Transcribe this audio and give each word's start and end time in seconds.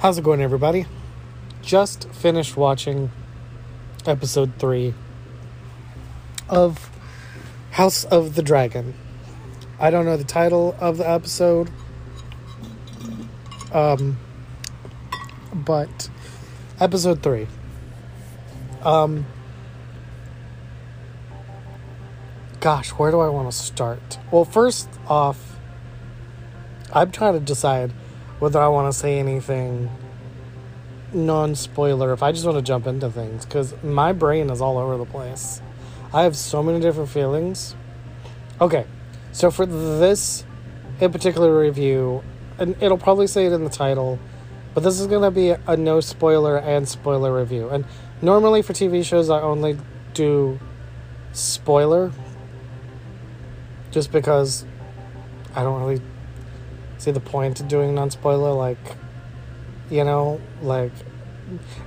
How's 0.00 0.16
it 0.16 0.22
going, 0.22 0.40
everybody? 0.40 0.86
Just 1.60 2.08
finished 2.10 2.56
watching 2.56 3.10
episode 4.06 4.52
three 4.56 4.94
of 6.48 6.88
House 7.72 8.04
of 8.04 8.36
the 8.36 8.42
Dragon. 8.42 8.94
I 9.80 9.90
don't 9.90 10.04
know 10.04 10.16
the 10.16 10.22
title 10.22 10.76
of 10.78 10.98
the 10.98 11.10
episode, 11.10 11.72
um, 13.72 14.18
but 15.52 16.08
episode 16.78 17.20
three. 17.20 17.48
Um, 18.82 19.26
gosh, 22.60 22.90
where 22.90 23.10
do 23.10 23.18
I 23.18 23.28
want 23.30 23.50
to 23.50 23.58
start? 23.58 24.20
Well, 24.30 24.44
first 24.44 24.88
off, 25.08 25.58
I'm 26.92 27.10
trying 27.10 27.34
to 27.34 27.40
decide 27.40 27.92
whether 28.38 28.60
I 28.60 28.68
want 28.68 28.92
to 28.92 28.98
say 28.98 29.18
anything 29.18 29.90
non 31.12 31.54
spoiler, 31.54 32.12
if 32.12 32.22
I 32.22 32.32
just 32.32 32.44
want 32.44 32.58
to 32.58 32.62
jump 32.62 32.86
into 32.86 33.10
things, 33.10 33.44
because 33.44 33.74
my 33.82 34.12
brain 34.12 34.50
is 34.50 34.60
all 34.60 34.78
over 34.78 34.96
the 34.96 35.06
place. 35.06 35.60
I 36.12 36.22
have 36.22 36.36
so 36.36 36.62
many 36.62 36.80
different 36.80 37.10
feelings. 37.10 37.74
Okay, 38.60 38.86
so 39.32 39.50
for 39.50 39.66
this 39.66 40.44
in 41.00 41.12
particular 41.12 41.58
review, 41.58 42.22
and 42.58 42.76
it'll 42.82 42.98
probably 42.98 43.26
say 43.26 43.46
it 43.46 43.52
in 43.52 43.64
the 43.64 43.70
title, 43.70 44.18
but 44.74 44.82
this 44.82 45.00
is 45.00 45.06
going 45.06 45.22
to 45.22 45.30
be 45.30 45.50
a 45.50 45.76
no 45.76 46.00
spoiler 46.00 46.56
and 46.58 46.88
spoiler 46.88 47.36
review. 47.36 47.68
And 47.68 47.84
normally 48.20 48.62
for 48.62 48.72
TV 48.72 49.04
shows, 49.04 49.30
I 49.30 49.40
only 49.40 49.78
do 50.14 50.58
spoiler 51.32 52.12
just 53.90 54.10
because 54.12 54.64
I 55.54 55.62
don't 55.62 55.80
really 55.80 56.02
see 56.98 57.10
the 57.10 57.20
point 57.20 57.60
of 57.60 57.68
doing 57.68 57.94
non 57.94 58.10
spoiler. 58.10 58.52
Like, 58.52 58.78
you 59.90 60.04
know, 60.04 60.40
like 60.62 60.92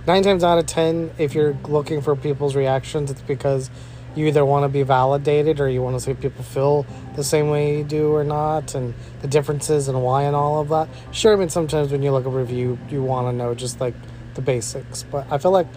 nine 0.07 0.23
times 0.23 0.43
out 0.43 0.57
of 0.57 0.65
ten, 0.65 1.11
if 1.17 1.35
you're 1.35 1.57
looking 1.67 2.01
for 2.01 2.15
people's 2.15 2.55
reactions, 2.55 3.11
it's 3.11 3.21
because 3.21 3.69
you 4.15 4.27
either 4.27 4.43
want 4.43 4.63
to 4.63 4.69
be 4.69 4.83
validated 4.83 5.59
or 5.59 5.69
you 5.69 5.81
want 5.81 5.95
to 5.95 5.99
see 5.99 6.13
people 6.13 6.43
feel 6.43 6.85
the 7.15 7.23
same 7.23 7.49
way 7.49 7.77
you 7.77 7.83
do 7.83 8.13
or 8.13 8.23
not, 8.23 8.75
and 8.75 8.93
the 9.21 9.27
differences 9.27 9.87
and 9.87 10.01
why 10.01 10.23
and 10.23 10.35
all 10.35 10.59
of 10.59 10.69
that. 10.69 10.89
Sure, 11.11 11.33
I 11.33 11.35
mean, 11.37 11.49
sometimes 11.49 11.91
when 11.91 12.03
you 12.03 12.11
look 12.11 12.25
at 12.25 12.31
review, 12.31 12.77
you 12.89 13.03
want 13.03 13.27
to 13.27 13.31
know 13.31 13.53
just 13.53 13.79
like 13.79 13.93
the 14.33 14.41
basics, 14.41 15.03
but 15.03 15.31
I 15.31 15.37
feel 15.37 15.51
like 15.51 15.67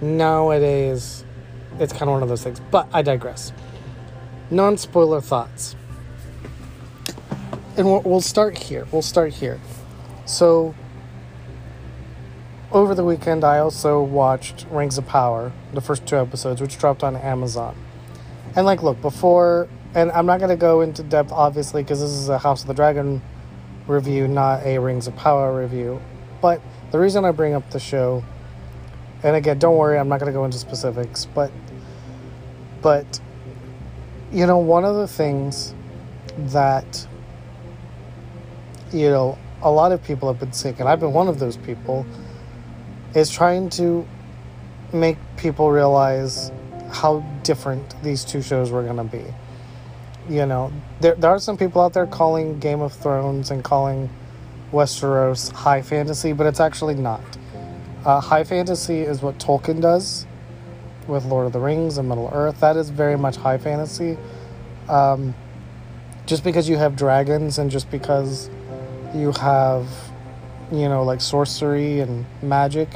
nowadays 0.00 1.24
it's 1.78 1.92
kind 1.92 2.04
of 2.04 2.08
one 2.10 2.22
of 2.22 2.28
those 2.28 2.42
things. 2.42 2.60
But 2.70 2.88
I 2.92 3.02
digress. 3.02 3.52
Non 4.50 4.76
spoiler 4.78 5.20
thoughts. 5.20 5.76
And 7.78 7.86
we'll, 7.86 8.00
we'll 8.00 8.20
start 8.20 8.58
here. 8.58 8.88
We'll 8.90 9.02
start 9.02 9.34
here. 9.34 9.60
So, 10.26 10.74
over 12.72 12.92
the 12.92 13.04
weekend, 13.04 13.44
I 13.44 13.58
also 13.60 14.02
watched 14.02 14.66
Rings 14.68 14.98
of 14.98 15.06
Power, 15.06 15.52
the 15.72 15.80
first 15.80 16.04
two 16.04 16.16
episodes, 16.16 16.60
which 16.60 16.76
dropped 16.76 17.04
on 17.04 17.14
Amazon. 17.14 17.76
And, 18.56 18.66
like, 18.66 18.82
look, 18.82 19.00
before, 19.00 19.68
and 19.94 20.10
I'm 20.10 20.26
not 20.26 20.38
going 20.38 20.50
to 20.50 20.56
go 20.56 20.80
into 20.80 21.04
depth, 21.04 21.30
obviously, 21.30 21.84
because 21.84 22.00
this 22.00 22.10
is 22.10 22.28
a 22.28 22.38
House 22.38 22.62
of 22.62 22.66
the 22.66 22.74
Dragon 22.74 23.22
review, 23.86 24.26
not 24.26 24.64
a 24.64 24.78
Rings 24.78 25.06
of 25.06 25.14
Power 25.14 25.56
review. 25.56 26.02
But 26.42 26.60
the 26.90 26.98
reason 26.98 27.24
I 27.24 27.30
bring 27.30 27.54
up 27.54 27.70
the 27.70 27.78
show, 27.78 28.24
and 29.22 29.36
again, 29.36 29.60
don't 29.60 29.76
worry, 29.76 29.98
I'm 29.98 30.08
not 30.08 30.18
going 30.18 30.32
to 30.32 30.36
go 30.36 30.44
into 30.44 30.58
specifics, 30.58 31.26
but, 31.26 31.52
but, 32.82 33.20
you 34.32 34.46
know, 34.48 34.58
one 34.58 34.84
of 34.84 34.96
the 34.96 35.06
things 35.06 35.74
that, 36.36 37.06
you 38.92 39.10
know, 39.10 39.38
a 39.62 39.70
lot 39.70 39.92
of 39.92 40.02
people 40.02 40.28
have 40.28 40.40
been 40.40 40.52
sick, 40.52 40.80
and 40.80 40.88
I've 40.88 41.00
been 41.00 41.12
one 41.12 41.28
of 41.28 41.38
those 41.38 41.56
people 41.56 42.06
is 43.14 43.30
trying 43.30 43.70
to 43.70 44.06
make 44.92 45.16
people 45.36 45.70
realize 45.70 46.52
how 46.90 47.20
different 47.42 48.02
these 48.02 48.24
two 48.24 48.42
shows 48.42 48.70
were 48.70 48.82
going 48.82 48.96
to 48.96 49.04
be. 49.04 49.24
You 50.28 50.46
know, 50.46 50.72
there, 51.00 51.14
there 51.14 51.30
are 51.30 51.38
some 51.38 51.56
people 51.56 51.82
out 51.82 51.92
there 51.92 52.06
calling 52.06 52.58
Game 52.58 52.80
of 52.80 52.92
Thrones 52.92 53.50
and 53.50 53.64
calling 53.64 54.10
Westeros 54.72 55.50
high 55.52 55.82
fantasy, 55.82 56.32
but 56.32 56.46
it's 56.46 56.60
actually 56.60 56.94
not. 56.94 57.22
Uh, 58.04 58.20
high 58.20 58.44
fantasy 58.44 59.00
is 59.00 59.22
what 59.22 59.38
Tolkien 59.38 59.80
does 59.80 60.26
with 61.06 61.24
Lord 61.24 61.46
of 61.46 61.52
the 61.52 61.60
Rings 61.60 61.98
and 61.98 62.08
Middle 62.08 62.30
Earth. 62.32 62.60
That 62.60 62.76
is 62.76 62.90
very 62.90 63.16
much 63.16 63.36
high 63.36 63.58
fantasy. 63.58 64.16
Um, 64.88 65.34
just 66.26 66.44
because 66.44 66.68
you 66.68 66.76
have 66.76 66.94
dragons 66.94 67.58
and 67.58 67.70
just 67.70 67.90
because 67.90 68.50
you 69.14 69.32
have 69.32 69.88
you 70.70 70.88
know, 70.88 71.02
like 71.02 71.20
sorcery 71.20 72.00
and 72.00 72.26
magic, 72.42 72.88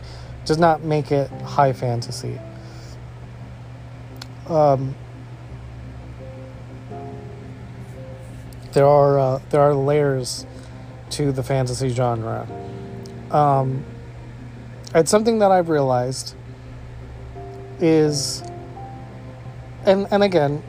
does 0.44 0.58
not 0.58 0.82
make 0.82 1.10
it 1.10 1.30
high 1.42 1.72
fantasy. 1.72 2.38
Um, 4.48 4.94
there 8.72 8.86
are 8.86 9.18
uh, 9.18 9.40
there 9.50 9.60
are 9.60 9.74
layers 9.74 10.46
to 11.10 11.32
the 11.32 11.42
fantasy 11.42 11.88
genre. 11.88 12.46
Um, 13.30 13.84
and 14.94 15.08
something 15.08 15.38
that 15.38 15.50
I've 15.50 15.68
realized 15.70 16.34
is, 17.80 18.42
and 19.86 20.06
and 20.10 20.22
again, 20.22 20.62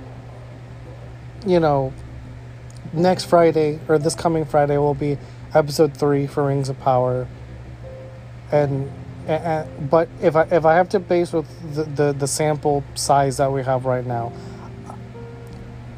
you 1.45 1.59
know, 1.59 1.91
next 2.93 3.25
Friday 3.25 3.79
or 3.89 3.97
this 3.97 4.15
coming 4.15 4.45
Friday 4.45 4.77
will 4.77 4.93
be 4.93 5.17
episode 5.53 5.95
three 5.95 6.27
for 6.27 6.45
Rings 6.45 6.69
of 6.69 6.79
Power, 6.79 7.27
and, 8.51 8.91
and 9.27 9.89
but 9.89 10.09
if 10.21 10.35
I 10.35 10.43
if 10.43 10.65
I 10.65 10.75
have 10.75 10.89
to 10.89 10.99
base 10.99 11.33
with 11.33 11.47
the, 11.75 11.83
the 11.83 12.13
the 12.13 12.27
sample 12.27 12.83
size 12.95 13.37
that 13.37 13.51
we 13.51 13.63
have 13.63 13.85
right 13.85 14.05
now, 14.05 14.33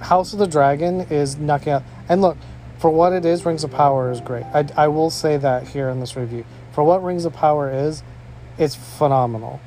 House 0.02 0.34
of 0.34 0.40
the 0.40 0.48
Dragon 0.48 1.02
is 1.02 1.38
knocking 1.38 1.74
out. 1.74 1.84
And 2.08 2.22
look, 2.22 2.38
for 2.78 2.90
what 2.90 3.14
it 3.14 3.26
is, 3.26 3.46
Rings 3.46 3.64
of 3.64 3.72
Power 3.72 4.12
is 4.12 4.22
great. 4.22 4.46
I 4.54 4.68
I 4.76 4.88
will 4.88 5.10
say 5.10 5.38
that 5.38 5.70
here 5.70 5.90
in 5.90 6.00
this 6.00 6.16
review. 6.16 6.46
For 6.72 6.84
what 6.84 7.04
Rings 7.04 7.26
of 7.26 7.34
Power 7.34 7.72
is, 7.72 8.04
it's 8.58 8.76
phenomenal. 8.76 9.60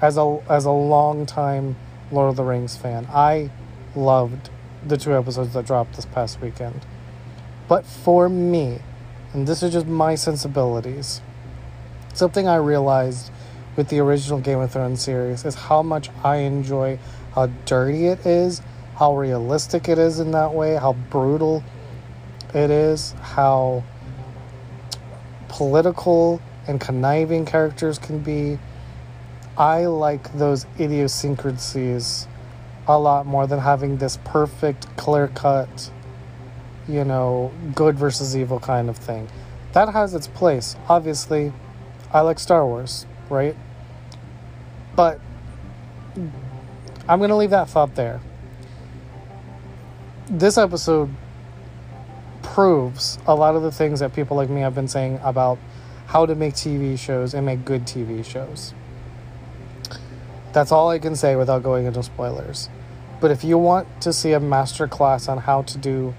As 0.00 0.16
a 0.16 0.42
as 0.48 0.64
a 0.64 0.70
long 0.70 1.26
time 1.26 1.76
Lord 2.10 2.30
of 2.30 2.36
the 2.36 2.44
Rings 2.44 2.76
fan, 2.76 3.06
I 3.12 3.50
loved 3.94 4.50
the 4.86 4.96
two 4.96 5.14
episodes 5.16 5.54
that 5.54 5.66
dropped 5.66 5.94
this 5.94 6.06
past 6.06 6.40
weekend. 6.40 6.84
But 7.68 7.86
for 7.86 8.28
me, 8.28 8.80
and 9.32 9.46
this 9.46 9.62
is 9.62 9.72
just 9.72 9.86
my 9.86 10.14
sensibilities. 10.14 11.20
Something 12.14 12.46
I 12.46 12.56
realized 12.56 13.30
with 13.76 13.88
the 13.88 14.00
original 14.00 14.38
Game 14.38 14.58
of 14.58 14.70
Thrones 14.70 15.00
series 15.00 15.44
is 15.44 15.54
how 15.54 15.82
much 15.82 16.10
I 16.22 16.36
enjoy 16.36 16.98
how 17.34 17.46
dirty 17.64 18.06
it 18.06 18.26
is, 18.26 18.60
how 18.96 19.16
realistic 19.16 19.88
it 19.88 19.98
is 19.98 20.20
in 20.20 20.32
that 20.32 20.52
way, 20.52 20.74
how 20.74 20.92
brutal 20.92 21.64
it 22.54 22.70
is, 22.70 23.12
how 23.22 23.82
political 25.48 26.40
and 26.66 26.80
conniving 26.80 27.46
characters 27.46 27.98
can 27.98 28.18
be. 28.18 28.58
I 29.56 29.86
like 29.86 30.32
those 30.34 30.66
idiosyncrasies 30.78 32.28
a 32.86 32.98
lot 32.98 33.26
more 33.26 33.46
than 33.46 33.60
having 33.60 33.96
this 33.96 34.18
perfect, 34.24 34.94
clear 34.96 35.28
cut 35.28 35.90
you 36.88 37.04
know, 37.04 37.52
good 37.74 37.96
versus 37.96 38.36
evil 38.36 38.58
kind 38.60 38.88
of 38.88 38.96
thing. 38.96 39.28
That 39.72 39.88
has 39.90 40.14
its 40.14 40.26
place. 40.26 40.76
Obviously, 40.88 41.52
I 42.12 42.20
like 42.20 42.38
Star 42.38 42.66
Wars, 42.66 43.06
right? 43.30 43.56
But 44.94 45.20
I'm 47.08 47.18
going 47.18 47.30
to 47.30 47.36
leave 47.36 47.50
that 47.50 47.70
thought 47.70 47.94
there. 47.94 48.20
This 50.28 50.58
episode 50.58 51.10
proves 52.42 53.18
a 53.26 53.34
lot 53.34 53.56
of 53.56 53.62
the 53.62 53.72
things 53.72 54.00
that 54.00 54.14
people 54.14 54.36
like 54.36 54.50
me 54.50 54.60
have 54.60 54.74
been 54.74 54.88
saying 54.88 55.18
about 55.22 55.58
how 56.06 56.26
to 56.26 56.34
make 56.34 56.54
TV 56.54 56.98
shows 56.98 57.32
and 57.32 57.46
make 57.46 57.64
good 57.64 57.86
TV 57.86 58.24
shows. 58.24 58.74
That's 60.52 60.70
all 60.70 60.90
I 60.90 60.98
can 60.98 61.16
say 61.16 61.36
without 61.36 61.62
going 61.62 61.86
into 61.86 62.02
spoilers. 62.02 62.68
But 63.20 63.30
if 63.30 63.42
you 63.42 63.56
want 63.56 64.02
to 64.02 64.12
see 64.12 64.32
a 64.32 64.40
master 64.40 64.86
class 64.86 65.28
on 65.28 65.38
how 65.38 65.62
to 65.62 65.78
do 65.78 66.14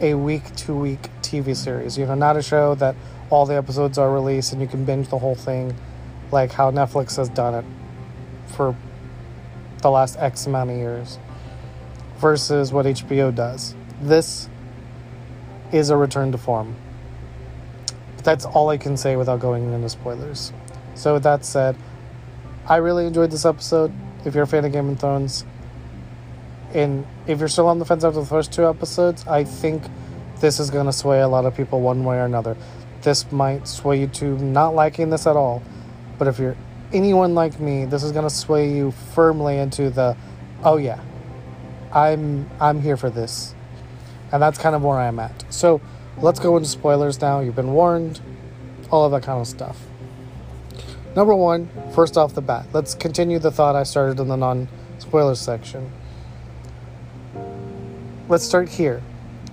a 0.00 0.14
week 0.14 0.54
to 0.56 0.74
week 0.74 1.10
TV 1.22 1.56
series. 1.56 1.98
You 1.98 2.06
know, 2.06 2.14
not 2.14 2.36
a 2.36 2.42
show 2.42 2.74
that 2.76 2.94
all 3.30 3.46
the 3.46 3.56
episodes 3.56 3.98
are 3.98 4.10
released 4.10 4.52
and 4.52 4.62
you 4.62 4.68
can 4.68 4.84
binge 4.84 5.08
the 5.08 5.18
whole 5.18 5.34
thing 5.34 5.74
like 6.30 6.52
how 6.52 6.70
Netflix 6.70 7.16
has 7.16 7.28
done 7.28 7.54
it 7.54 7.64
for 8.54 8.76
the 9.82 9.90
last 9.90 10.16
X 10.18 10.46
amount 10.46 10.70
of 10.70 10.76
years 10.76 11.18
versus 12.18 12.72
what 12.72 12.86
HBO 12.86 13.34
does. 13.34 13.74
This 14.00 14.48
is 15.72 15.90
a 15.90 15.96
return 15.96 16.32
to 16.32 16.38
form. 16.38 16.74
But 18.16 18.24
That's 18.24 18.44
all 18.44 18.70
I 18.70 18.76
can 18.76 18.96
say 18.96 19.16
without 19.16 19.40
going 19.40 19.72
into 19.72 19.88
spoilers. 19.88 20.52
So, 20.94 21.14
with 21.14 21.22
that 21.22 21.44
said, 21.44 21.76
I 22.66 22.76
really 22.76 23.06
enjoyed 23.06 23.30
this 23.30 23.44
episode. 23.44 23.92
If 24.24 24.34
you're 24.34 24.44
a 24.44 24.46
fan 24.46 24.64
of 24.64 24.72
Game 24.72 24.88
of 24.88 24.98
Thrones, 24.98 25.44
and 26.74 27.06
if 27.26 27.38
you're 27.38 27.48
still 27.48 27.66
on 27.66 27.78
the 27.78 27.84
fence 27.84 28.04
after 28.04 28.20
the 28.20 28.26
first 28.26 28.52
two 28.52 28.66
episodes, 28.66 29.26
I 29.26 29.44
think 29.44 29.82
this 30.40 30.60
is 30.60 30.70
going 30.70 30.86
to 30.86 30.92
sway 30.92 31.20
a 31.20 31.28
lot 31.28 31.46
of 31.46 31.56
people 31.56 31.80
one 31.80 32.04
way 32.04 32.16
or 32.16 32.24
another. 32.24 32.56
this 33.02 33.30
might 33.30 33.66
sway 33.68 34.00
you 34.00 34.06
to 34.08 34.36
not 34.38 34.74
liking 34.74 35.10
this 35.10 35.26
at 35.26 35.36
all. 35.36 35.62
But 36.18 36.28
if 36.28 36.38
you're 36.38 36.56
anyone 36.92 37.34
like 37.34 37.60
me, 37.60 37.84
this 37.84 38.02
is 38.02 38.12
going 38.12 38.24
to 38.24 38.34
sway 38.34 38.72
you 38.72 38.90
firmly 39.14 39.58
into 39.58 39.90
the, 39.90 40.16
oh 40.64 40.76
yeah, 40.76 41.00
I'm 41.92 42.48
I'm 42.60 42.80
here 42.80 42.96
for 42.96 43.08
this, 43.08 43.54
and 44.32 44.42
that's 44.42 44.58
kind 44.58 44.74
of 44.74 44.82
where 44.82 44.98
I'm 44.98 45.18
at. 45.18 45.44
So 45.50 45.80
let's 46.18 46.40
go 46.40 46.56
into 46.56 46.68
spoilers 46.68 47.20
now. 47.20 47.40
You've 47.40 47.56
been 47.56 47.72
warned, 47.72 48.20
all 48.90 49.04
of 49.04 49.12
that 49.12 49.22
kind 49.22 49.40
of 49.40 49.46
stuff. 49.46 49.80
Number 51.16 51.34
one, 51.34 51.68
first 51.94 52.16
off 52.16 52.34
the 52.34 52.42
bat, 52.42 52.66
let's 52.72 52.94
continue 52.94 53.38
the 53.38 53.50
thought 53.50 53.74
I 53.74 53.84
started 53.84 54.20
in 54.20 54.28
the 54.28 54.36
non 54.36 54.68
spoilers 54.98 55.40
section. 55.40 55.92
Let's 58.28 58.44
start 58.44 58.68
here. 58.68 59.00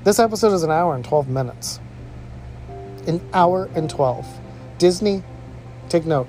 This 0.04 0.20
episode 0.20 0.52
is 0.52 0.64
an 0.64 0.70
hour 0.70 0.96
and 0.96 1.06
12 1.06 1.30
minutes. 1.30 1.80
An 3.08 3.22
hour 3.32 3.70
and 3.74 3.90
12. 3.90 4.28
Disney, 4.80 5.24
take 5.88 6.06
note. 6.06 6.28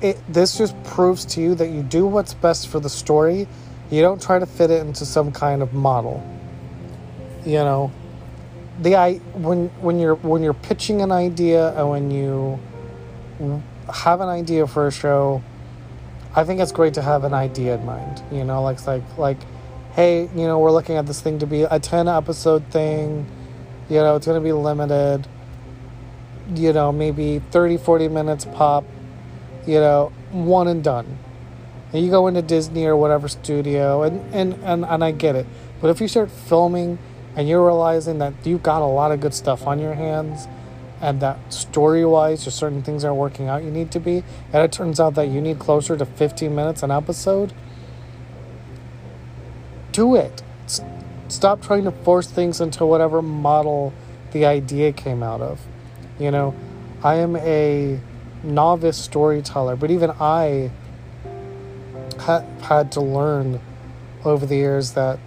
It, 0.00 0.18
this 0.32 0.56
just 0.56 0.82
proves 0.84 1.26
to 1.26 1.42
you 1.42 1.54
that 1.56 1.68
you 1.68 1.82
do 1.82 2.06
what's 2.06 2.32
best 2.32 2.68
for 2.68 2.80
the 2.80 2.88
story. 2.88 3.46
You 3.90 4.00
don't 4.00 4.22
try 4.22 4.38
to 4.38 4.46
fit 4.46 4.70
it 4.70 4.80
into 4.80 5.04
some 5.04 5.32
kind 5.32 5.60
of 5.60 5.74
model. 5.74 6.26
You 7.44 7.58
know, 7.58 7.92
the 8.80 8.96
I 8.96 9.16
when 9.34 9.68
when 9.82 9.98
you're 9.98 10.14
when 10.14 10.42
you're 10.42 10.54
pitching 10.54 11.02
an 11.02 11.12
idea 11.12 11.78
and 11.78 11.90
when 11.90 12.10
you 12.10 12.58
have 13.92 14.22
an 14.22 14.30
idea 14.30 14.66
for 14.66 14.86
a 14.86 14.92
show, 14.92 15.42
I 16.34 16.44
think 16.44 16.60
it's 16.60 16.72
great 16.72 16.94
to 16.94 17.02
have 17.02 17.24
an 17.24 17.34
idea 17.34 17.74
in 17.74 17.84
mind. 17.84 18.22
You 18.32 18.44
know, 18.44 18.62
like 18.62 18.86
like 18.86 19.02
like, 19.18 19.38
hey, 19.92 20.28
you 20.34 20.46
know, 20.46 20.58
we're 20.58 20.72
looking 20.72 20.96
at 20.96 21.06
this 21.06 21.20
thing 21.20 21.38
to 21.40 21.46
be 21.46 21.62
a 21.62 21.78
ten 21.78 22.08
episode 22.08 22.64
thing. 22.68 23.26
You 23.88 23.98
know, 23.98 24.16
it's 24.16 24.26
going 24.26 24.40
to 24.40 24.44
be 24.44 24.52
limited. 24.52 25.26
You 26.54 26.72
know, 26.72 26.92
maybe 26.92 27.38
30, 27.38 27.76
40 27.78 28.08
minutes 28.08 28.44
pop. 28.44 28.84
You 29.66 29.80
know, 29.80 30.12
one 30.30 30.66
and 30.68 30.82
done. 30.82 31.18
And 31.92 32.04
you 32.04 32.10
go 32.10 32.26
into 32.26 32.42
Disney 32.42 32.86
or 32.86 32.96
whatever 32.96 33.28
studio, 33.28 34.02
and, 34.02 34.34
and, 34.34 34.54
and, 34.64 34.84
and 34.84 35.04
I 35.04 35.10
get 35.10 35.36
it. 35.36 35.46
But 35.80 35.88
if 35.88 36.00
you 36.00 36.08
start 36.08 36.30
filming 36.30 36.98
and 37.36 37.48
you're 37.48 37.64
realizing 37.64 38.18
that 38.18 38.32
you've 38.44 38.62
got 38.62 38.80
a 38.82 38.86
lot 38.86 39.12
of 39.12 39.20
good 39.20 39.34
stuff 39.34 39.66
on 39.66 39.78
your 39.78 39.94
hands, 39.94 40.48
and 41.02 41.20
that 41.20 41.52
story 41.52 42.04
wise, 42.04 42.44
just 42.44 42.56
certain 42.56 42.82
things 42.82 43.04
aren't 43.04 43.16
working 43.18 43.48
out 43.48 43.64
you 43.64 43.70
need 43.70 43.90
to 43.90 44.00
be, 44.00 44.22
and 44.52 44.62
it 44.62 44.72
turns 44.72 45.00
out 45.00 45.14
that 45.16 45.28
you 45.28 45.40
need 45.40 45.58
closer 45.58 45.96
to 45.96 46.06
15 46.06 46.54
minutes 46.54 46.82
an 46.82 46.92
episode, 46.92 47.52
do 49.92 50.16
it. 50.16 50.42
S- 50.64 50.82
stop 51.28 51.62
trying 51.62 51.84
to 51.84 51.90
force 51.90 52.26
things 52.26 52.60
into 52.60 52.84
whatever 52.84 53.22
model 53.22 53.92
the 54.32 54.46
idea 54.46 54.92
came 54.92 55.22
out 55.22 55.40
of. 55.40 55.60
You 56.18 56.30
know, 56.30 56.54
I 57.02 57.16
am 57.16 57.36
a 57.36 58.00
novice 58.42 58.98
storyteller, 58.98 59.76
but 59.76 59.90
even 59.90 60.10
I 60.10 60.70
ha- 62.18 62.44
had 62.62 62.92
to 62.92 63.00
learn 63.00 63.60
over 64.24 64.46
the 64.46 64.56
years 64.56 64.92
that 64.92 65.18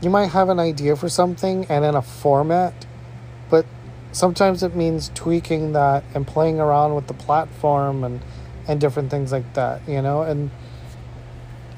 you 0.00 0.10
might 0.10 0.28
have 0.28 0.48
an 0.48 0.58
idea 0.58 0.96
for 0.96 1.08
something 1.08 1.66
and 1.68 1.84
in 1.84 1.94
a 1.94 2.02
format, 2.02 2.86
but 3.48 3.66
sometimes 4.12 4.62
it 4.62 4.76
means 4.76 5.10
tweaking 5.14 5.72
that 5.72 6.04
and 6.14 6.26
playing 6.26 6.60
around 6.60 6.94
with 6.94 7.06
the 7.06 7.14
platform 7.14 8.04
and 8.04 8.20
and 8.68 8.80
different 8.80 9.10
things 9.10 9.32
like 9.32 9.54
that 9.54 9.80
you 9.88 10.00
know 10.00 10.22
and 10.22 10.50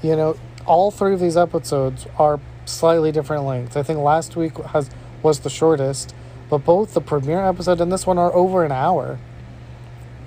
you 0.03 0.15
know 0.15 0.37
all 0.67 0.91
three 0.91 1.15
of 1.15 1.21
these 1.21 1.37
episodes 1.37 2.07
are 2.19 2.41
slightly 2.65 3.13
different 3.13 3.45
lengths. 3.45 3.77
I 3.77 3.83
think 3.83 3.99
last 4.01 4.37
week 4.37 4.57
has 4.57 4.91
was 5.23 5.41
the 5.41 5.51
shortest 5.51 6.15
but 6.51 6.59
both 6.59 6.95
the 6.95 7.01
premiere 7.01 7.45
episode 7.45 7.81
and 7.81 7.91
this 7.91 8.07
one 8.07 8.19
are 8.19 8.33
over 8.35 8.65
an 8.65 8.73
hour. 8.73 9.19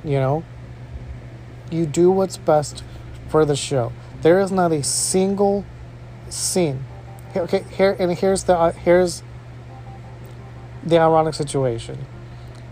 You 0.04 0.20
know? 0.20 0.44
You 1.70 1.86
do 1.86 2.12
what's 2.12 2.38
best 2.38 2.84
for 3.30 3.46
the 3.46 3.56
show. 3.56 3.92
There 4.22 4.40
is 4.40 4.52
not 4.52 4.72
a 4.72 4.84
single 4.84 5.66
scene. 6.30 6.84
Okay 7.36 7.64
here 7.72 7.96
and 8.00 8.12
here's 8.18 8.44
the 8.46 8.58
uh, 8.58 8.72
here's 8.72 9.22
the 10.84 10.98
ironic 10.98 11.34
situation. 11.34 12.06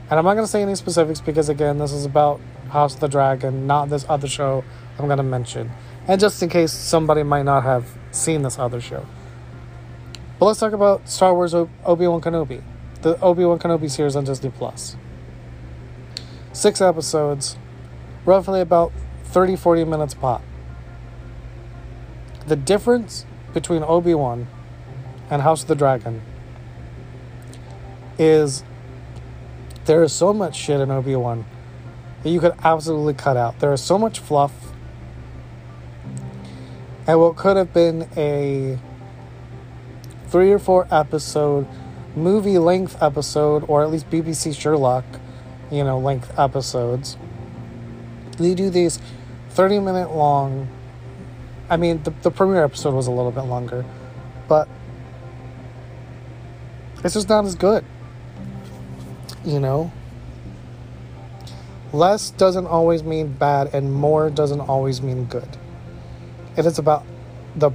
And 0.10 0.20
I'm 0.20 0.26
not 0.26 0.36
going 0.36 0.46
to 0.46 0.52
say 0.52 0.62
any 0.62 0.76
specifics 0.76 1.20
because, 1.20 1.50
again, 1.50 1.80
this 1.80 1.92
is 1.92 2.06
about 2.06 2.40
House 2.70 2.94
of 2.94 3.00
the 3.00 3.08
Dragon, 3.08 3.66
not 3.66 3.90
this 3.90 4.06
other 4.08 4.28
show 4.28 4.64
I'm 5.00 5.06
going 5.06 5.18
to 5.18 5.24
mention. 5.24 5.72
And 6.08 6.20
just 6.20 6.42
in 6.44 6.50
case 6.50 6.72
somebody 6.72 7.24
might 7.24 7.44
not 7.44 7.64
have 7.64 7.98
seen 8.12 8.44
this 8.44 8.60
other 8.60 8.80
show. 8.80 9.06
But 10.40 10.46
let's 10.46 10.60
talk 10.60 10.74
about 10.74 11.08
Star 11.10 11.34
Wars 11.34 11.54
Obi 11.54 12.08
Wan 12.08 12.22
Kenobi, 12.22 12.62
the 13.02 13.20
Obi 13.22 13.46
Wan 13.46 13.58
Kenobi 13.58 13.90
series 13.90 14.16
on 14.16 14.26
Disney 14.26 14.52
Plus. 14.52 14.96
Six 16.54 16.82
episodes, 16.82 17.58
roughly 18.26 18.62
about 18.62 18.92
30 19.24 19.56
40 19.56 19.86
minutes 19.86 20.14
pop. 20.14 20.42
The 22.48 22.56
difference 22.56 23.26
between 23.54 23.84
Obi 23.84 24.14
Wan 24.14 24.48
and 25.30 25.42
House 25.42 25.64
of 25.64 25.68
the 25.68 25.76
Dragon 25.76 26.22
is 28.20 28.64
there 29.86 30.04
is 30.04 30.14
so 30.14 30.34
much 30.34 30.56
shit 30.56 30.80
in 30.80 30.92
Obi 30.92 31.16
Wan 31.16 31.46
that 32.24 32.30
you 32.30 32.40
could 32.40 32.54
absolutely 32.64 33.14
cut 33.14 33.38
out. 33.38 33.60
There 33.60 33.74
is 33.74 33.82
so 33.82 33.98
much 33.98 34.20
fluff. 34.20 34.65
And 37.08 37.20
what 37.20 37.36
could 37.36 37.58
have 37.58 37.74
been 37.74 38.10
a 38.18 38.80
three 40.28 40.52
or 40.52 40.60
four 40.60 40.88
episode 40.92 41.68
movie 42.16 42.58
length 42.58 43.02
episode, 43.02 43.66
or 43.68 43.84
at 43.84 43.92
least 43.92 44.10
BBC 44.10 44.60
Sherlock, 44.60 45.06
you 45.72 45.84
know, 45.84 46.00
length 46.00 46.32
episodes. 46.38 47.18
They 48.38 48.56
do 48.56 48.70
these 48.70 49.00
30 49.52 49.80
minute 49.80 50.12
long. 50.12 50.68
I 51.70 51.78
mean, 51.78 52.04
the, 52.04 52.12
the 52.22 52.32
premiere 52.32 52.64
episode 52.64 52.94
was 52.94 53.08
a 53.08 53.12
little 53.12 53.32
bit 53.32 53.42
longer, 53.42 53.86
but 54.48 54.68
it's 57.04 57.14
just 57.14 57.30
not 57.30 57.46
as 57.46 57.56
good 57.56 57.86
you 59.46 59.60
know? 59.60 59.92
Less 61.94 62.32
doesn't 62.32 62.66
always 62.66 63.04
mean 63.04 63.34
bad, 63.34 63.74
and 63.74 63.94
more 63.94 64.30
doesn't 64.30 64.62
always 64.62 65.02
mean 65.02 65.26
good. 65.26 65.48
It 66.58 66.66
is 66.66 66.80
about 66.80 67.04
the, 67.56 67.72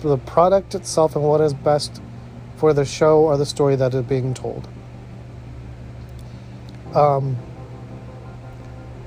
the 0.00 0.18
product 0.18 0.74
itself 0.74 1.16
and 1.16 1.24
what 1.24 1.40
is 1.40 1.54
best 1.54 2.00
for 2.56 2.72
the 2.72 2.84
show 2.84 3.20
or 3.20 3.36
the 3.36 3.46
story 3.46 3.76
that 3.76 3.94
is 3.94 4.02
being 4.02 4.34
told. 4.34 4.68
Um, 6.94 7.36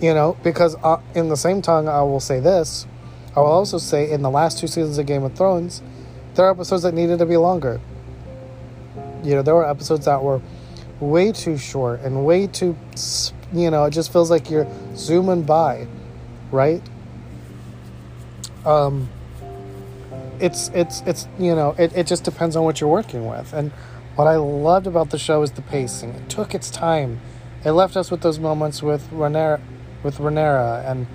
you 0.01 0.13
know, 0.13 0.37
because 0.43 0.75
uh, 0.83 1.01
in 1.15 1.29
the 1.29 1.37
same 1.37 1.61
tongue, 1.61 1.87
I 1.87 2.01
will 2.01 2.19
say 2.19 2.39
this. 2.39 2.87
I 3.35 3.39
will 3.39 3.47
also 3.47 3.77
say 3.77 4.11
in 4.11 4.21
the 4.21 4.29
last 4.29 4.59
two 4.59 4.67
seasons 4.67 4.97
of 4.97 5.05
Game 5.05 5.23
of 5.23 5.35
Thrones, 5.35 5.81
there 6.35 6.45
are 6.45 6.51
episodes 6.51 6.83
that 6.83 6.93
needed 6.93 7.19
to 7.19 7.25
be 7.25 7.37
longer. 7.37 7.79
You 9.23 9.35
know, 9.35 9.41
there 9.41 9.55
were 9.55 9.69
episodes 9.69 10.05
that 10.05 10.21
were 10.21 10.41
way 10.99 11.31
too 11.31 11.57
short 11.57 12.01
and 12.01 12.25
way 12.25 12.47
too, 12.47 12.75
you 13.53 13.69
know, 13.71 13.85
it 13.85 13.91
just 13.91 14.11
feels 14.11 14.29
like 14.29 14.49
you're 14.49 14.67
zooming 14.95 15.43
by, 15.43 15.87
right? 16.51 16.81
Um, 18.65 19.09
it's 20.39 20.69
it's 20.69 21.01
it's 21.01 21.27
you 21.39 21.55
know 21.55 21.75
it, 21.77 21.95
it 21.95 22.07
just 22.07 22.23
depends 22.23 22.55
on 22.55 22.63
what 22.63 22.81
you're 22.81 22.89
working 22.89 23.27
with. 23.27 23.53
And 23.53 23.71
what 24.15 24.27
i 24.27 24.35
loved 24.35 24.85
about 24.85 25.09
the 25.09 25.17
show 25.17 25.41
is 25.41 25.51
the 25.51 25.61
pacing. 25.61 26.11
It 26.11 26.29
took 26.29 26.53
its 26.53 26.69
time. 26.69 27.19
It 27.65 27.71
left 27.71 27.95
us 27.95 28.11
with 28.11 28.21
those 28.21 28.39
moments 28.39 28.83
with 28.83 29.09
Rhaenyra, 29.11 29.61
with 30.03 30.17
Rhaenyra 30.17 30.89
and 30.89 31.07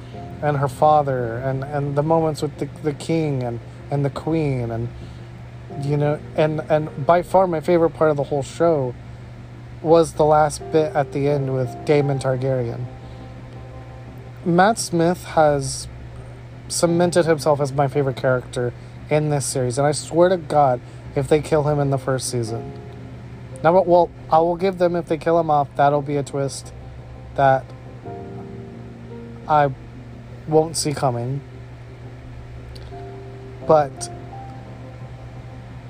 and 0.43 0.57
her 0.59 0.69
father 0.69 1.39
and 1.39 1.65
and 1.65 1.97
the 1.97 2.03
moments 2.03 2.43
with 2.43 2.59
the, 2.59 2.69
the 2.83 2.93
king 2.93 3.43
and 3.43 3.61
and 3.91 4.05
the 4.05 4.11
queen 4.11 4.71
and 4.71 4.89
you 5.83 5.97
know 5.97 6.19
and 6.37 6.61
and 6.69 7.07
by 7.07 7.23
far 7.23 7.47
my 7.47 7.61
favorite 7.61 7.91
part 7.91 8.11
of 8.11 8.17
the 8.17 8.25
whole 8.25 8.43
show 8.43 8.95
was 9.83 10.15
the 10.15 10.25
last 10.25 10.61
bit 10.73 10.95
at 10.95 11.13
the 11.13 11.29
end 11.29 11.55
with 11.55 11.85
Daemon 11.85 12.19
Targaryen. 12.19 12.85
Matt 14.45 14.79
Smith 14.79 15.25
has 15.25 15.87
cemented 16.69 17.27
himself 17.27 17.61
as 17.61 17.73
my 17.73 17.87
favorite 17.87 18.17
character 18.17 18.73
in 19.11 19.31
this 19.31 19.47
series, 19.47 19.79
and 19.79 19.87
I 19.87 19.93
swear 19.93 20.29
to 20.29 20.37
God, 20.37 20.81
if 21.17 21.29
they 21.29 21.41
kill 21.41 21.65
him 21.65 21.81
in 21.81 21.91
the 21.91 21.99
first 21.99 22.31
season. 22.31 22.73
Now, 23.63 23.81
well, 23.83 24.11
I 24.31 24.39
will 24.39 24.57
give 24.57 24.79
them 24.79 24.95
if 24.95 25.07
they 25.07 25.19
kill 25.19 25.39
him 25.41 25.51
off, 25.51 25.69
that'll 25.77 26.03
be 26.03 26.17
a 26.17 26.23
twist 26.23 26.73
that 27.35 27.65
I 29.49 29.73
won't 30.47 30.77
see 30.77 30.93
coming. 30.93 31.41
But 33.67 34.11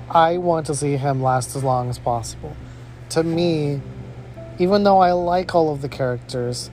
I 0.09 0.37
want 0.37 0.65
to 0.67 0.75
see 0.75 0.97
him 0.97 1.21
last 1.21 1.55
as 1.55 1.63
long 1.63 1.89
as 1.89 1.99
possible 1.99 2.55
to 3.09 3.23
me, 3.23 3.81
even 4.57 4.83
though 4.83 4.99
I 4.99 5.11
like 5.11 5.53
all 5.53 5.71
of 5.73 5.81
the 5.81 5.89
characters, 5.89 6.69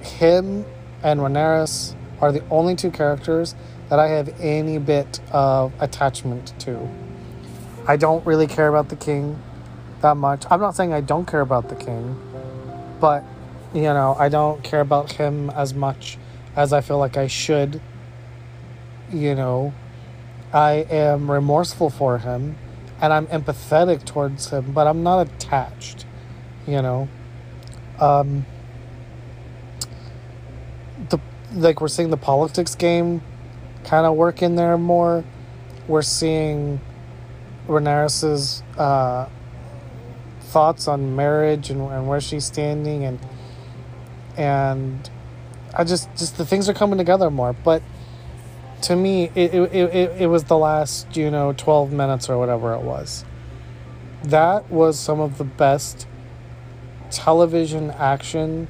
him 0.00 0.64
and 1.02 1.20
Rhaenyra 1.20 1.94
are 2.20 2.32
the 2.32 2.42
only 2.50 2.74
two 2.74 2.90
characters 2.90 3.54
that 3.88 3.98
I 3.98 4.08
have 4.08 4.40
any 4.40 4.78
bit 4.78 5.20
of 5.32 5.72
attachment 5.80 6.58
to. 6.60 6.88
I 7.86 7.96
don't 7.96 8.26
really 8.26 8.46
care 8.46 8.68
about 8.68 8.88
the 8.88 8.96
king. 8.96 9.40
that 10.00 10.16
much. 10.16 10.44
I'm 10.50 10.60
not 10.60 10.74
saying 10.76 10.92
I 10.92 11.00
don't 11.00 11.26
care 11.26 11.40
about 11.40 11.68
the 11.68 11.76
king, 11.76 12.20
but 13.00 13.24
you 13.72 13.82
know, 13.82 14.16
I 14.18 14.28
don't 14.28 14.62
care 14.62 14.80
about 14.80 15.12
him 15.12 15.50
as 15.50 15.74
much 15.74 16.18
as 16.54 16.72
I 16.72 16.80
feel 16.80 16.98
like 16.98 17.16
I 17.16 17.26
should. 17.28 17.80
You 19.12 19.34
know, 19.34 19.72
I 20.52 20.86
am 20.90 21.30
remorseful 21.30 21.90
for 21.90 22.18
him 22.18 22.56
and 23.00 23.12
I'm 23.12 23.26
empathetic 23.28 24.04
towards 24.04 24.50
him, 24.50 24.72
but 24.72 24.86
I'm 24.86 25.02
not 25.02 25.26
attached, 25.26 26.06
you 26.66 26.82
know. 26.82 27.08
Um 28.00 28.46
the 31.08 31.18
like 31.54 31.80
we're 31.80 31.88
seeing 31.88 32.10
the 32.10 32.16
politics 32.16 32.74
game 32.74 33.22
kind 33.86 34.04
of 34.04 34.16
work 34.16 34.42
in 34.42 34.56
there 34.56 34.76
more. 34.76 35.24
We're 35.88 36.02
seeing 36.02 36.80
Rhaenyra's 37.66 38.62
uh, 38.76 39.28
thoughts 40.40 40.88
on 40.88 41.16
marriage 41.16 41.70
and, 41.70 41.80
and 41.80 42.06
where 42.06 42.20
she's 42.20 42.44
standing 42.44 43.04
and 43.04 43.18
and 44.36 45.08
I 45.74 45.84
just 45.84 46.08
just 46.16 46.36
the 46.36 46.44
things 46.44 46.68
are 46.68 46.74
coming 46.74 46.98
together 46.98 47.30
more. 47.30 47.52
But 47.52 47.82
to 48.82 48.96
me, 48.96 49.30
it 49.34 49.54
it, 49.54 49.74
it, 49.74 50.22
it 50.22 50.26
was 50.26 50.44
the 50.44 50.56
last 50.56 51.16
you 51.16 51.30
know 51.30 51.52
twelve 51.52 51.92
minutes 51.92 52.28
or 52.28 52.38
whatever 52.38 52.74
it 52.74 52.82
was. 52.82 53.24
That 54.24 54.70
was 54.70 54.98
some 54.98 55.20
of 55.20 55.38
the 55.38 55.44
best 55.44 56.06
television 57.10 57.90
action, 57.92 58.68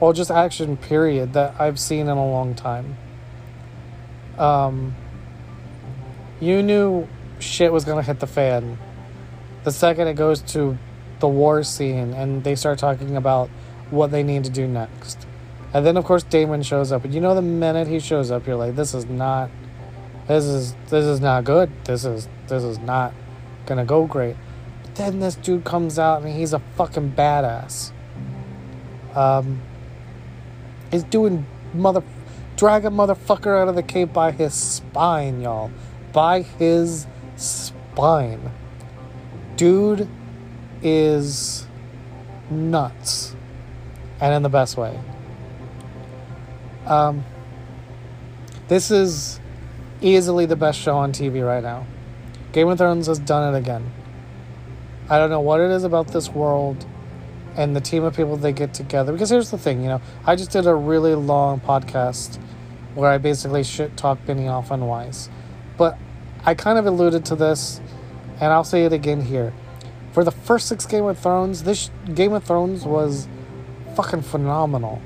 or 0.00 0.12
just 0.12 0.30
action 0.30 0.76
period 0.76 1.32
that 1.34 1.60
I've 1.60 1.78
seen 1.78 2.08
in 2.08 2.16
a 2.16 2.26
long 2.26 2.54
time. 2.54 2.96
Um, 4.38 4.94
you 6.40 6.62
knew 6.62 7.08
shit 7.38 7.72
was 7.72 7.84
gonna 7.84 8.02
hit 8.02 8.20
the 8.20 8.26
fan 8.26 8.78
the 9.64 9.70
second 9.70 10.08
it 10.08 10.14
goes 10.14 10.40
to 10.42 10.76
the 11.20 11.28
war 11.28 11.62
scene 11.62 12.12
and 12.14 12.42
they 12.42 12.54
start 12.54 12.78
talking 12.78 13.16
about 13.16 13.48
what 13.90 14.10
they 14.10 14.22
need 14.22 14.44
to 14.44 14.50
do 14.50 14.66
next. 14.66 15.26
And 15.72 15.86
then 15.86 15.96
of 15.96 16.04
course 16.04 16.22
Daemon 16.24 16.62
shows 16.62 16.90
up 16.92 17.04
and 17.04 17.14
you 17.14 17.20
know 17.20 17.34
the 17.34 17.42
minute 17.42 17.86
he 17.86 18.00
shows 18.00 18.30
up 18.30 18.46
you're 18.46 18.56
like 18.56 18.74
this 18.74 18.94
is 18.94 19.06
not 19.06 19.50
this 20.26 20.44
is 20.44 20.74
this 20.88 21.04
is 21.04 21.20
not 21.20 21.44
good. 21.44 21.70
This 21.84 22.04
is 22.04 22.28
this 22.48 22.64
is 22.64 22.78
not 22.78 23.14
gonna 23.66 23.84
go 23.84 24.06
great. 24.06 24.36
But 24.82 24.96
then 24.96 25.20
this 25.20 25.36
dude 25.36 25.64
comes 25.64 25.98
out 25.98 26.22
and 26.22 26.32
he's 26.32 26.52
a 26.52 26.58
fucking 26.76 27.12
badass. 27.12 27.92
Um 29.14 29.60
he's 30.90 31.04
doing 31.04 31.46
mother 31.72 32.02
drag 32.56 32.84
a 32.84 32.90
motherfucker 32.90 33.60
out 33.60 33.68
of 33.68 33.74
the 33.74 33.82
cave 33.82 34.12
by 34.12 34.32
his 34.32 34.54
spine, 34.54 35.40
y'all. 35.40 35.70
By 36.12 36.42
his 36.42 37.06
spine. 37.36 38.50
Dude 39.56 40.08
is 40.82 41.66
nuts. 42.50 43.34
And 44.20 44.34
in 44.34 44.42
the 44.42 44.48
best 44.48 44.76
way. 44.76 44.98
Um, 46.86 47.24
this 48.68 48.90
is 48.90 49.40
easily 50.00 50.46
the 50.46 50.56
best 50.56 50.78
show 50.78 50.96
on 50.96 51.12
TV 51.12 51.46
right 51.46 51.62
now. 51.62 51.86
Game 52.52 52.68
of 52.68 52.78
Thrones 52.78 53.06
has 53.06 53.18
done 53.18 53.54
it 53.54 53.58
again. 53.58 53.90
I 55.08 55.18
don't 55.18 55.30
know 55.30 55.40
what 55.40 55.60
it 55.60 55.70
is 55.70 55.84
about 55.84 56.08
this 56.08 56.28
world 56.28 56.86
and 57.56 57.76
the 57.76 57.80
team 57.80 58.04
of 58.04 58.16
people 58.16 58.36
they 58.36 58.52
get 58.52 58.74
together. 58.74 59.12
Because 59.12 59.30
here's 59.30 59.50
the 59.50 59.58
thing, 59.58 59.82
you 59.82 59.88
know, 59.88 60.00
I 60.26 60.36
just 60.36 60.50
did 60.50 60.66
a 60.66 60.74
really 60.74 61.14
long 61.14 61.60
podcast 61.60 62.38
where 62.94 63.10
I 63.10 63.18
basically 63.18 63.64
shit 63.64 63.96
talk 63.96 64.18
Benioff 64.26 64.70
and 64.70 64.86
Weiss. 64.86 65.28
But 65.76 65.98
I 66.44 66.54
kind 66.54 66.78
of 66.78 66.86
alluded 66.86 67.24
to 67.26 67.36
this, 67.36 67.80
and 68.40 68.52
I'll 68.52 68.64
say 68.64 68.84
it 68.84 68.92
again 68.92 69.22
here. 69.22 69.52
For 70.12 70.24
the 70.24 70.30
first 70.30 70.68
six 70.68 70.84
Game 70.84 71.04
of 71.04 71.18
Thrones, 71.18 71.62
this 71.62 71.90
Game 72.14 72.32
of 72.32 72.44
Thrones 72.44 72.84
was 72.84 73.28
fucking 73.94 74.22
phenomenal. 74.22 75.00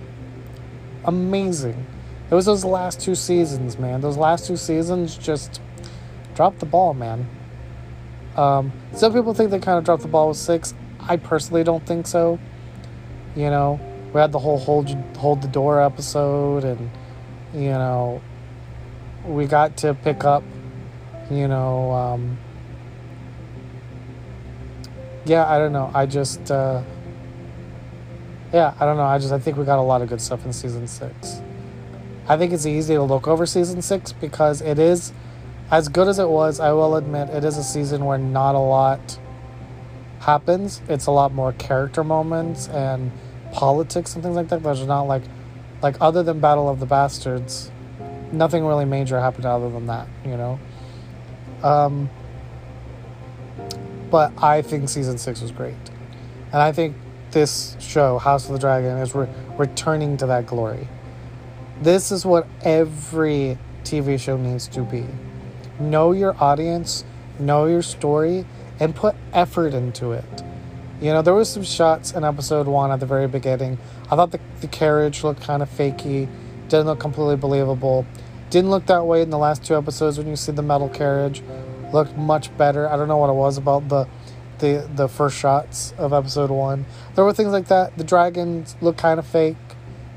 Amazing. 1.04 1.86
It 2.28 2.34
was 2.34 2.46
those 2.46 2.64
last 2.64 3.00
two 3.00 3.14
seasons, 3.14 3.78
man. 3.78 4.00
Those 4.00 4.16
last 4.16 4.46
two 4.46 4.56
seasons 4.56 5.16
just 5.16 5.60
dropped 6.34 6.58
the 6.58 6.66
ball, 6.66 6.92
man. 6.92 7.28
Um, 8.36 8.72
some 8.92 9.12
people 9.12 9.32
think 9.32 9.50
they 9.50 9.60
kind 9.60 9.78
of 9.78 9.84
dropped 9.84 10.02
the 10.02 10.08
ball 10.08 10.28
with 10.28 10.36
six. 10.36 10.74
I 11.08 11.16
personally 11.16 11.62
don't 11.62 11.84
think 11.86 12.06
so. 12.06 12.38
You 13.36 13.50
know, 13.50 13.80
we 14.12 14.20
had 14.20 14.32
the 14.32 14.38
whole 14.38 14.58
hold 14.58 14.88
hold 15.16 15.42
the 15.42 15.48
door 15.48 15.80
episode, 15.80 16.64
and 16.64 16.90
you 17.54 17.70
know, 17.70 18.20
we 19.24 19.46
got 19.46 19.76
to 19.78 19.94
pick 19.94 20.24
up. 20.24 20.42
You 21.30 21.48
know, 21.48 21.90
um, 21.92 22.38
yeah, 25.24 25.48
I 25.48 25.58
don't 25.58 25.72
know. 25.72 25.90
I 25.92 26.06
just, 26.06 26.50
uh, 26.50 26.82
yeah, 28.52 28.74
I 28.78 28.84
don't 28.84 28.96
know. 28.96 29.02
I 29.02 29.18
just 29.18 29.32
I 29.32 29.38
think 29.38 29.56
we 29.56 29.64
got 29.64 29.78
a 29.78 29.82
lot 29.82 30.02
of 30.02 30.08
good 30.08 30.20
stuff 30.20 30.44
in 30.44 30.52
season 30.52 30.86
six. 30.86 31.40
I 32.28 32.36
think 32.36 32.52
it's 32.52 32.66
easy 32.66 32.94
to 32.94 33.02
look 33.02 33.28
over 33.28 33.46
season 33.46 33.82
six 33.82 34.12
because 34.12 34.60
it 34.60 34.78
is 34.78 35.12
as 35.70 35.88
good 35.88 36.08
as 36.08 36.18
it 36.18 36.28
was. 36.28 36.58
I 36.58 36.72
will 36.72 36.96
admit 36.96 37.28
it 37.30 37.44
is 37.44 37.56
a 37.56 37.64
season 37.64 38.04
where 38.04 38.18
not 38.18 38.54
a 38.54 38.60
lot 38.60 39.18
happens. 40.26 40.82
It's 40.88 41.06
a 41.06 41.12
lot 41.12 41.32
more 41.32 41.52
character 41.52 42.02
moments 42.02 42.68
and 42.68 43.12
politics 43.52 44.14
and 44.14 44.24
things 44.24 44.34
like 44.34 44.48
that. 44.48 44.62
There's 44.62 44.84
not 44.84 45.02
like 45.02 45.22
like 45.82 45.96
other 46.00 46.22
than 46.22 46.40
Battle 46.40 46.68
of 46.68 46.80
the 46.80 46.86
Bastards, 46.86 47.70
nothing 48.32 48.64
really 48.64 48.84
major 48.84 49.20
happened 49.20 49.46
other 49.46 49.70
than 49.70 49.86
that, 49.86 50.08
you 50.24 50.36
know. 50.36 50.58
Um, 51.62 52.10
but 54.10 54.32
I 54.42 54.62
think 54.62 54.88
season 54.88 55.16
six 55.16 55.40
was 55.40 55.52
great, 55.52 55.74
and 56.52 56.60
I 56.60 56.72
think 56.72 56.96
this 57.30 57.76
show, 57.78 58.18
House 58.18 58.46
of 58.46 58.52
the 58.52 58.58
Dragon, 58.58 58.98
is 58.98 59.14
re- 59.14 59.28
returning 59.56 60.16
to 60.16 60.26
that 60.26 60.46
glory. 60.46 60.88
This 61.82 62.10
is 62.10 62.24
what 62.24 62.48
every 62.62 63.58
TV 63.84 64.18
show 64.18 64.36
needs 64.36 64.66
to 64.68 64.80
be. 64.82 65.04
Know 65.78 66.12
your 66.12 66.34
audience, 66.42 67.04
know 67.38 67.66
your 67.66 67.82
story, 67.82 68.46
and 68.80 68.94
put 68.94 69.14
effort 69.32 69.74
into 69.74 70.12
it. 70.12 70.24
You 71.00 71.12
know, 71.12 71.22
there 71.22 71.34
was 71.34 71.50
some 71.50 71.62
shots 71.62 72.12
in 72.12 72.24
episode 72.24 72.66
one 72.66 72.90
at 72.90 73.00
the 73.00 73.06
very 73.06 73.28
beginning. 73.28 73.78
I 74.10 74.16
thought 74.16 74.30
the, 74.30 74.40
the 74.60 74.68
carriage 74.68 75.22
looked 75.22 75.42
kind 75.42 75.62
of 75.62 75.68
fakey, 75.68 76.28
didn't 76.68 76.86
look 76.86 77.00
completely 77.00 77.36
believable. 77.36 78.06
Didn't 78.48 78.70
look 78.70 78.86
that 78.86 79.04
way 79.04 79.22
in 79.22 79.30
the 79.30 79.38
last 79.38 79.64
two 79.64 79.76
episodes 79.76 80.18
when 80.18 80.26
you 80.26 80.36
see 80.36 80.52
the 80.52 80.62
metal 80.62 80.88
carriage. 80.88 81.42
Looked 81.92 82.16
much 82.16 82.56
better. 82.56 82.88
I 82.88 82.96
don't 82.96 83.08
know 83.08 83.18
what 83.18 83.30
it 83.30 83.34
was 83.34 83.58
about 83.58 83.88
the 83.88 84.08
the 84.58 84.88
the 84.94 85.08
first 85.08 85.36
shots 85.36 85.92
of 85.98 86.12
episode 86.12 86.50
one. 86.50 86.86
There 87.14 87.24
were 87.24 87.32
things 87.32 87.50
like 87.50 87.68
that. 87.68 87.96
The 87.98 88.04
dragons 88.04 88.76
look 88.80 88.96
kind 88.96 89.18
of 89.18 89.26
fake, 89.26 89.56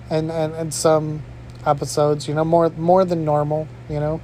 and 0.10 0.32
and 0.32 0.54
and 0.54 0.74
some 0.74 1.24
episodes, 1.66 2.28
you 2.28 2.34
know, 2.34 2.46
more 2.46 2.70
more 2.70 3.04
than 3.06 3.25
normal, 3.25 3.68
you 3.89 4.00
know. 4.00 4.22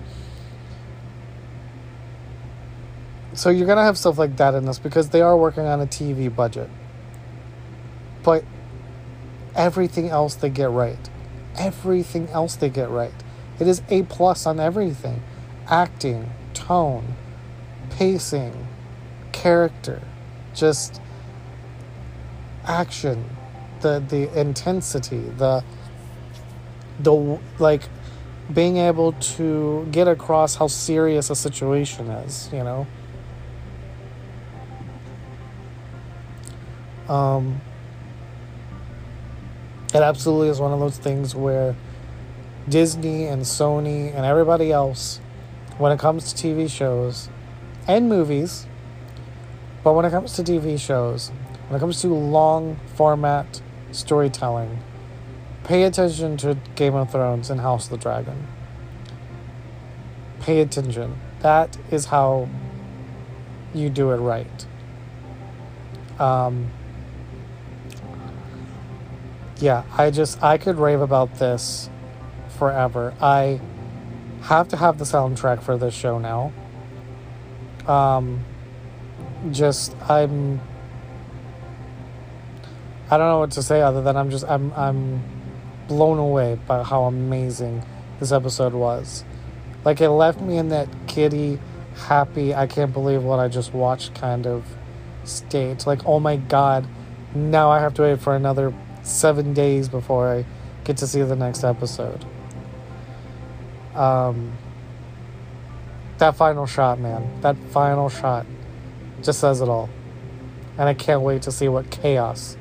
So 3.36 3.50
you're 3.50 3.68
gonna 3.68 3.84
have 3.84 3.98
stuff 3.98 4.18
like 4.18 4.38
that 4.38 4.54
in 4.56 4.66
this 4.66 4.80
because 4.80 5.10
they 5.10 5.22
are 5.22 5.36
working 5.36 5.66
on 5.66 5.82
a 5.82 5.86
TV 5.86 6.34
budget. 6.34 6.70
But 8.24 8.46
everything 9.56 10.10
else 10.10 10.36
they 10.36 10.50
get 10.50 10.72
right. 10.72 11.10
Everything 11.58 12.30
else 12.30 12.56
they 12.56 12.70
get 12.70 12.90
right. 12.90 13.14
It 13.60 13.68
is 13.68 13.82
A 13.90 14.04
plus 14.04 14.46
on 14.46 14.60
everything. 14.60 15.22
Acting, 15.68 16.32
tone, 16.54 17.16
pacing, 17.90 18.68
character, 19.34 20.02
just 20.54 21.02
action, 22.66 23.26
the 23.82 24.00
the 24.08 24.40
intensity, 24.40 25.20
the 25.20 25.62
the 27.00 27.40
like 27.60 27.84
being 28.54 28.78
able 28.78 29.12
to 29.12 29.88
get 29.92 30.08
across 30.08 30.56
how 30.56 30.68
serious 30.68 31.30
a 31.30 31.36
situation 31.36 32.08
is, 32.08 32.50
you 32.54 32.64
know. 32.64 32.88
Um, 37.08 37.62
it 39.94 40.02
absolutely 40.02 40.50
is 40.50 40.60
one 40.60 40.74
of 40.74 40.80
those 40.80 40.98
things 40.98 41.36
where 41.36 41.76
Disney 42.68 43.26
and 43.28 43.44
Sony 43.44 44.14
and 44.14 44.26
everybody 44.26 44.72
else, 44.72 45.20
when 45.78 45.92
it 45.92 46.00
comes 46.00 46.34
to 46.34 46.48
TV 46.48 46.70
shows 46.70 47.30
and 47.88 48.10
movies, 48.10 48.66
but 49.84 49.94
when 49.94 50.04
it 50.04 50.10
comes 50.10 50.34
to 50.34 50.44
TV 50.44 50.80
shows, 50.80 51.32
when 51.68 51.78
it 51.78 51.80
comes 51.80 52.02
to 52.02 52.08
long 52.08 52.78
format 52.96 53.62
storytelling, 53.92 54.80
pay 55.64 55.84
attention 55.84 56.38
to 56.38 56.58
Game 56.76 56.96
of 56.96 57.12
Thrones 57.12 57.50
and 57.50 57.62
House 57.62 57.86
of 57.86 57.92
the 57.92 57.98
Dragon. 57.98 58.48
Pay 60.42 60.62
attention. 60.62 61.20
That 61.42 61.78
is 61.92 62.06
how 62.06 62.50
you 63.74 63.90
do 63.90 64.12
it 64.12 64.18
right. 64.18 64.66
Um, 66.20 66.72
yeah, 69.58 69.84
I 69.98 70.12
just 70.12 70.42
I 70.44 70.58
could 70.58 70.78
rave 70.78 71.02
about 71.02 71.36
this 71.40 71.90
forever. 72.58 73.14
I 73.22 73.60
have 74.42 74.68
to 74.70 74.78
have 74.78 74.98
the 74.98 75.06
soundtrack 75.06 75.64
for 75.64 75.78
this 75.78 75.94
show 75.94 76.20
now. 76.20 76.54
Um, 77.88 78.44
just 79.52 79.96
I'm 80.10 80.60
I 83.10 83.18
don't 83.18 83.28
know 83.28 83.40
what 83.40 83.52
to 83.52 83.64
say 83.64 83.82
other 83.82 84.02
than 84.02 84.18
I'm 84.18 84.30
just 84.30 84.46
I'm 84.46 84.74
I'm 84.74 85.24
blown 85.88 86.18
away 86.18 86.60
by 86.68 86.84
how 86.84 87.04
amazing 87.04 87.84
this 88.20 88.32
episode 88.32 88.74
was. 88.74 89.24
Like 89.84 90.02
it 90.02 90.10
left 90.10 90.42
me 90.42 90.58
in 90.58 90.70
that 90.70 90.90
kitty 91.08 91.60
happy 91.96 92.54
I 92.54 92.68
can't 92.68 92.92
believe 92.92 93.24
what 93.24 93.40
I 93.40 93.48
just 93.48 93.74
watched 93.74 94.16
kind 94.16 94.46
of 94.48 94.66
state. 95.24 95.88
Like 95.88 96.06
oh 96.06 96.20
my 96.20 96.36
god, 96.36 96.88
now 97.34 97.70
I 97.70 97.80
have 97.80 97.94
to 97.96 98.02
wait 98.02 98.20
for 98.20 98.36
another 98.36 98.74
7 99.06 99.54
days 99.54 99.88
before 99.90 100.32
I 100.32 100.46
get 100.84 100.98
to 100.98 101.08
see 101.08 101.22
the 101.22 101.36
next 101.36 101.64
episode. 101.64 102.26
Um 103.94 104.58
that 106.18 106.36
final 106.36 106.66
shot, 106.66 107.00
man. 107.00 107.42
That 107.42 107.58
final 107.72 108.10
shot 108.10 108.46
just 109.22 109.40
says 109.40 109.62
it 109.62 109.68
all. 109.68 109.90
And 110.78 110.88
I 110.88 110.94
can't 110.94 111.22
wait 111.22 111.42
to 111.44 111.52
see 111.52 111.68
what 111.68 111.90
chaos 111.90 112.58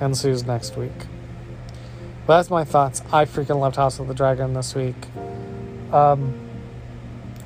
ensues 0.00 0.44
next 0.44 0.76
week. 0.76 0.92
But 2.26 2.38
that's 2.38 2.50
my 2.50 2.64
thoughts. 2.64 3.02
I 3.12 3.26
freaking 3.26 3.60
loved 3.60 3.76
House 3.76 3.98
of 3.98 4.08
the 4.08 4.14
Dragon 4.14 4.54
this 4.54 4.74
week. 4.74 4.96
Um, 5.92 6.34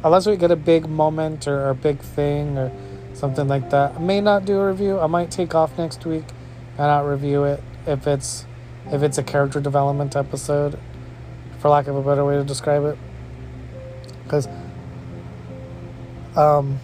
unless 0.05 0.27
we 0.27 0.37
get 0.37 0.51
a 0.51 0.57
big 0.57 0.89
moment 0.89 1.49
or 1.49 1.69
a 1.69 1.75
big 1.75 2.01
thing 2.01 2.57
or 2.57 2.73
something 3.15 3.49
like 3.49 3.71
that, 3.71 3.97
I 3.97 3.99
may 3.99 4.21
not 4.21 4.45
do 4.45 4.59
a 4.59 4.69
review. 4.69 5.01
I 5.01 5.07
might 5.09 5.31
take 5.31 5.55
off 5.55 5.77
next 5.77 6.07
week 6.07 6.25
and 6.71 6.79
not 6.79 7.01
review 7.01 7.45
it 7.45 7.63
if 7.89 8.07
it's 8.07 8.47
if 8.93 9.03
it's 9.03 9.19
a 9.19 9.23
character 9.23 9.61
development 9.61 10.17
episode, 10.17 10.79
for 11.59 11.69
lack 11.69 11.87
of 11.87 11.97
a 11.97 12.03
better 12.03 12.25
way 12.25 12.37
to 12.37 12.45
describe 12.45 12.85
it. 12.85 12.99
Because, 14.25 14.49
um, 16.37 16.79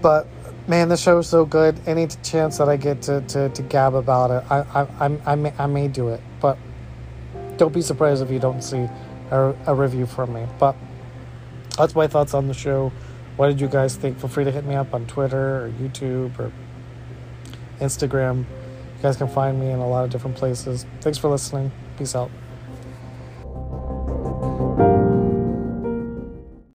but 0.00 0.26
man, 0.66 0.88
the 0.88 0.96
show 0.96 1.18
is 1.18 1.28
so 1.28 1.44
good. 1.44 1.78
Any 1.86 2.06
chance 2.22 2.58
that 2.58 2.68
I 2.68 2.76
get 2.76 3.02
to, 3.02 3.20
to, 3.22 3.48
to 3.50 3.62
gab 3.62 3.94
about 3.94 4.30
it, 4.30 4.50
I, 4.50 4.58
I, 4.60 5.06
I, 5.06 5.18
I, 5.26 5.34
may, 5.34 5.52
I 5.58 5.66
may 5.66 5.88
do 5.88 6.08
it. 6.08 6.20
But 6.40 6.58
don't 7.56 7.72
be 7.72 7.82
surprised 7.82 8.22
if 8.22 8.30
you 8.30 8.38
don't 8.38 8.62
see 8.62 8.88
a, 9.30 9.54
a 9.66 9.74
review 9.74 10.06
from 10.06 10.32
me. 10.32 10.46
But 10.58 10.76
that's 11.76 11.94
my 11.94 12.06
thoughts 12.06 12.34
on 12.34 12.48
the 12.48 12.54
show. 12.54 12.92
What 13.36 13.48
did 13.48 13.60
you 13.60 13.68
guys 13.68 13.96
think? 13.96 14.18
Feel 14.18 14.28
free 14.28 14.44
to 14.44 14.50
hit 14.50 14.64
me 14.64 14.74
up 14.74 14.92
on 14.92 15.06
Twitter 15.06 15.64
or 15.64 15.70
YouTube 15.70 16.38
or 16.38 16.52
Instagram. 17.80 18.44
Guys 19.02 19.16
can 19.16 19.26
find 19.26 19.58
me 19.58 19.70
in 19.70 19.80
a 19.80 19.88
lot 19.88 20.04
of 20.04 20.10
different 20.10 20.36
places. 20.36 20.86
Thanks 21.00 21.18
for 21.18 21.28
listening. 21.28 21.72
Peace 21.98 22.14
out. 22.14 22.30